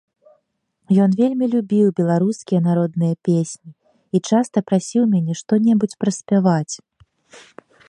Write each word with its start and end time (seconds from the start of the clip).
Ён 1.03 1.11
вельмі 1.19 1.45
любіў 1.55 1.87
беларускія 1.99 2.61
народныя 2.69 3.15
песні 3.29 3.71
і 4.17 4.23
часта 4.31 4.57
прасіў 4.71 5.03
мяне 5.15 5.33
што-небудзь 5.43 5.97
праспяваць. 6.05 6.75